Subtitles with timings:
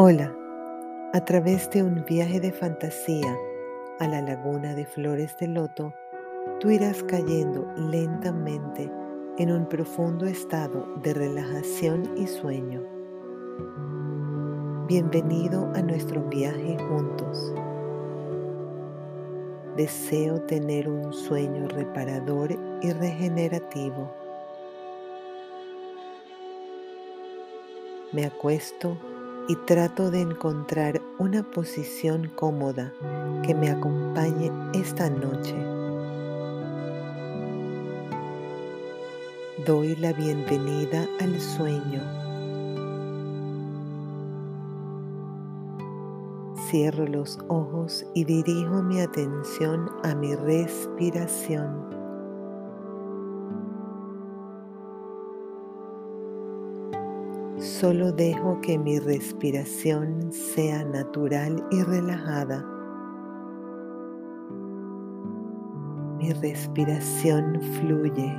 [0.00, 0.32] Hola,
[1.12, 3.36] a través de un viaje de fantasía
[3.98, 5.92] a la laguna de flores de loto,
[6.60, 8.88] tú irás cayendo lentamente
[9.38, 12.80] en un profundo estado de relajación y sueño.
[14.86, 17.52] Bienvenido a nuestro viaje juntos.
[19.76, 24.14] Deseo tener un sueño reparador y regenerativo.
[28.12, 28.96] Me acuesto
[29.48, 32.92] y trato de encontrar una posición cómoda
[33.42, 35.54] que me acompañe esta noche.
[39.66, 42.02] Doy la bienvenida al sueño.
[46.70, 51.97] Cierro los ojos y dirijo mi atención a mi respiración.
[57.80, 62.64] Solo dejo que mi respiración sea natural y relajada.
[66.18, 68.36] Mi respiración fluye.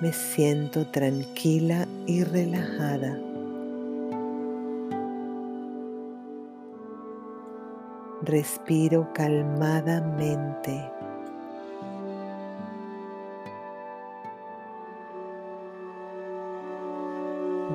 [0.00, 3.18] Me siento tranquila y relajada.
[8.22, 11.01] Respiro calmadamente.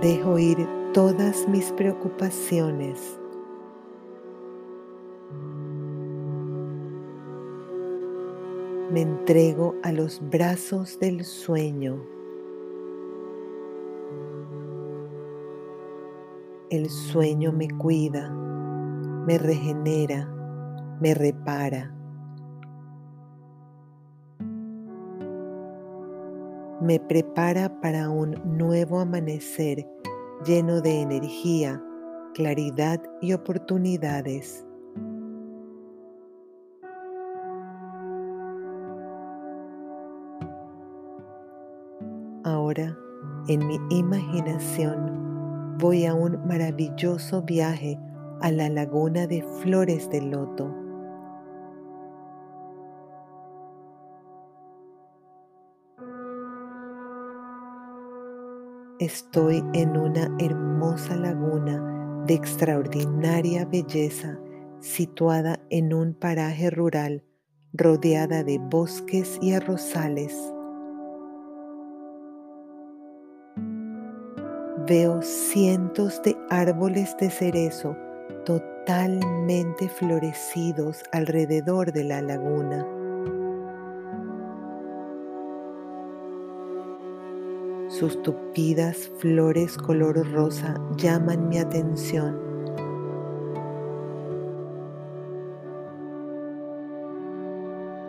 [0.02, 0.58] Dejo ir
[0.94, 3.20] todas mis preocupaciones.
[8.92, 12.00] Me entrego a los brazos del sueño.
[16.70, 18.30] El sueño me cuida,
[19.26, 20.30] me regenera,
[21.02, 21.97] me repara.
[26.88, 29.86] Me prepara para un nuevo amanecer
[30.46, 31.84] lleno de energía,
[32.34, 34.66] claridad y oportunidades.
[42.46, 42.98] Ahora,
[43.50, 48.00] en mi imaginación, voy a un maravilloso viaje
[48.40, 50.87] a la laguna de flores de loto
[59.00, 64.40] Estoy en una hermosa laguna de extraordinaria belleza
[64.80, 67.24] situada en un paraje rural
[67.74, 70.36] rodeada de bosques y arrozales.
[74.88, 77.96] Veo cientos de árboles de cerezo
[78.46, 82.97] totalmente florecidos alrededor de la laguna.
[88.00, 92.38] Sus tupidas flores color rosa llaman mi atención.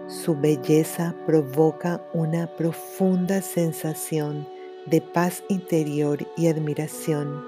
[0.08, 4.46] Su belleza provoca una profunda sensación
[4.84, 7.42] de paz interior y admiración.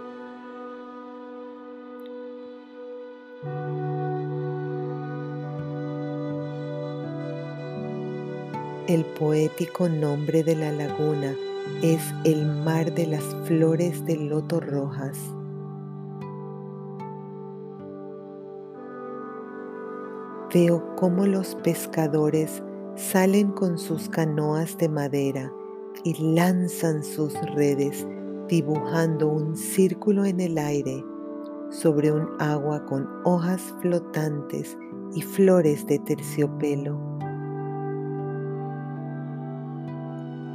[8.86, 11.34] El poético nombre de la laguna
[11.82, 15.18] es el mar de las flores de loto rojas.
[20.52, 22.62] Veo cómo los pescadores
[22.96, 25.52] salen con sus canoas de madera
[26.04, 28.06] y lanzan sus redes
[28.48, 31.04] dibujando un círculo en el aire
[31.70, 34.76] sobre un agua con hojas flotantes
[35.14, 37.09] y flores de terciopelo.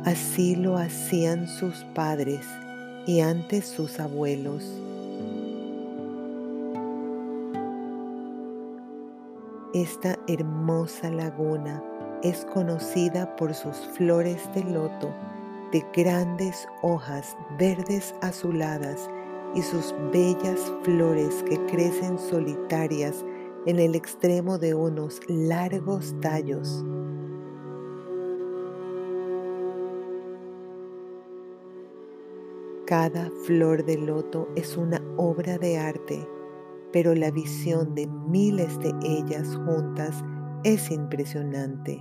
[0.06, 2.46] Así lo hacían sus padres
[3.08, 4.64] y antes sus abuelos.
[9.74, 11.84] Esta hermosa laguna
[12.22, 15.12] es conocida por sus flores de loto
[15.72, 19.10] de grandes hojas verdes azuladas
[19.56, 23.26] y sus bellas flores que crecen solitarias
[23.66, 26.86] en el extremo de unos largos tallos
[32.86, 36.30] Cada flor de loto es una obra de arte,
[36.94, 40.24] pero la visión de miles de ellas juntas
[40.64, 42.00] es impresionante.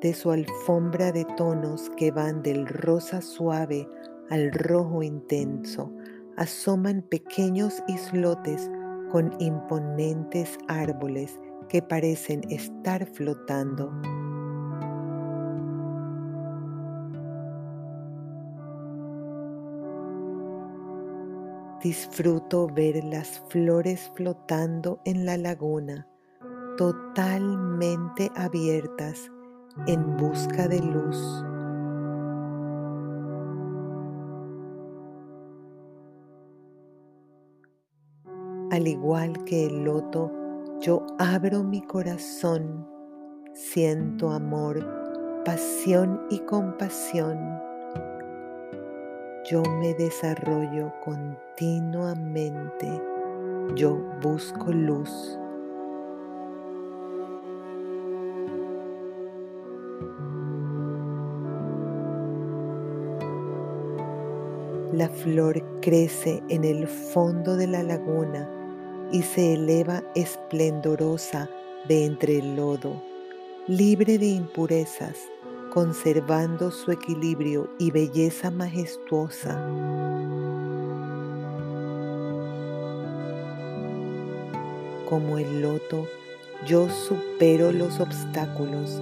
[0.00, 3.88] De su alfombra de tonos que van del rosa suave
[4.30, 5.92] al rojo intenso,
[6.36, 8.68] asoman pequeños islotes
[9.12, 11.38] con imponentes árboles
[11.70, 13.92] que parecen estar flotando.
[21.80, 26.08] Disfruto ver las flores flotando en la laguna,
[26.76, 29.30] totalmente abiertas
[29.86, 31.44] en busca de luz.
[38.72, 40.39] Al igual que el loto,
[40.80, 42.86] yo abro mi corazón,
[43.52, 44.82] siento amor,
[45.44, 47.38] pasión y compasión.
[49.44, 52.88] Yo me desarrollo continuamente.
[53.74, 55.38] Yo busco luz.
[64.94, 68.59] La flor crece en el fondo de la laguna
[69.12, 71.48] y se eleva esplendorosa
[71.88, 73.02] de entre el lodo,
[73.66, 75.16] libre de impurezas,
[75.72, 79.60] conservando su equilibrio y belleza majestuosa.
[85.08, 86.06] Como el loto,
[86.66, 89.00] yo supero los obstáculos,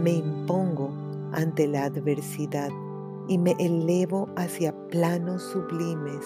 [0.00, 0.90] me impongo
[1.32, 2.70] ante la adversidad
[3.28, 6.24] y me elevo hacia planos sublimes.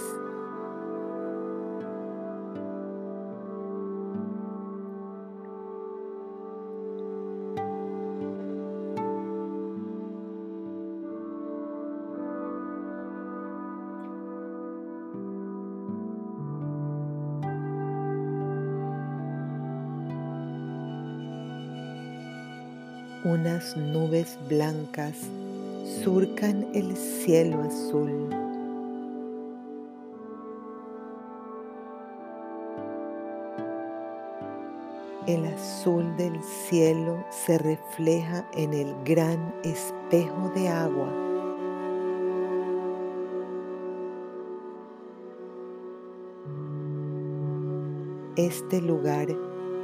[23.25, 25.17] Unas nubes blancas
[26.03, 28.29] surcan el cielo azul.
[35.29, 41.09] El azul del cielo se refleja en el gran espejo de agua.
[48.35, 49.29] Este lugar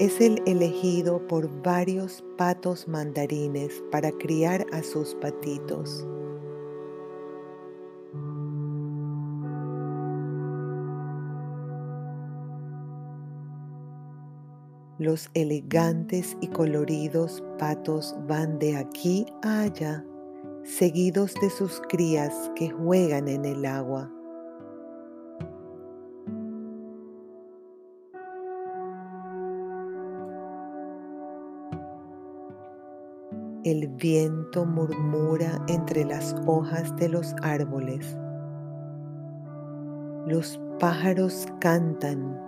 [0.00, 6.06] es el elegido por varios patos mandarines para criar a sus patitos.
[14.98, 20.04] Los elegantes y coloridos patos van de aquí a allá,
[20.64, 24.12] seguidos de sus crías que juegan en el agua.
[33.64, 38.16] El viento murmura entre las hojas de los árboles.
[40.26, 42.40] Los pájaros cantan.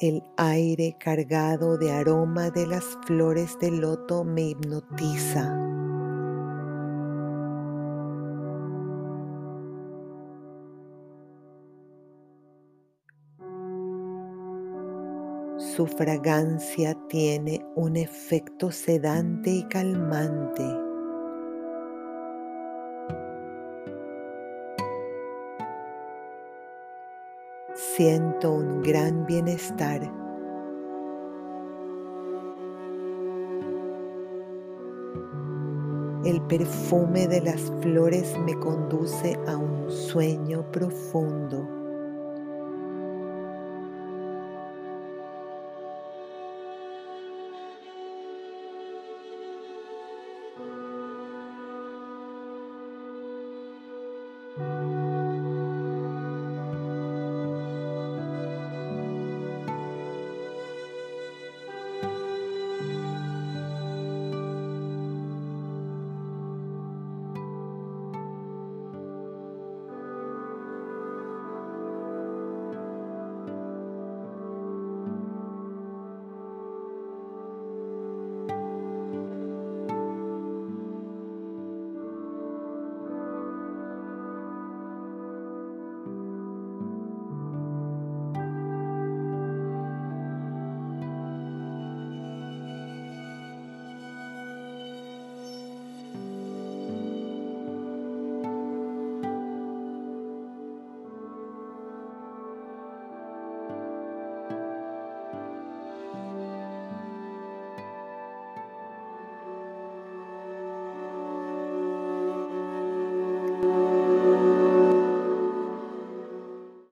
[0.00, 5.54] El aire cargado de aroma de las flores de loto me hipnotiza.
[15.74, 20.62] Su fragancia tiene un efecto sedante y calmante.
[27.74, 30.00] Siento un gran bienestar.
[36.24, 41.83] El perfume de las flores me conduce a un sueño profundo.